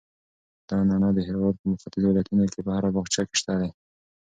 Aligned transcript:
دا 0.69 0.77
نعناع 0.89 1.11
د 1.15 1.19
هېواد 1.29 1.55
په 1.61 1.67
ختیځو 1.81 2.09
ولایتونو 2.09 2.43
کې 2.51 2.59
په 2.65 2.69
هر 2.77 2.83
باغچه 2.95 3.21
کې 3.27 3.35
شته. 3.39 3.55